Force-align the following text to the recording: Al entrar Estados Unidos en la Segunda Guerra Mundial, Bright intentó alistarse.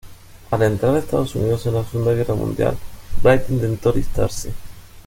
Al 0.49 0.63
entrar 0.63 0.97
Estados 0.97 1.35
Unidos 1.35 1.63
en 1.67 1.75
la 1.75 1.83
Segunda 1.85 2.15
Guerra 2.15 2.33
Mundial, 2.33 2.75
Bright 3.21 3.47
intentó 3.51 3.91
alistarse. 3.91 4.51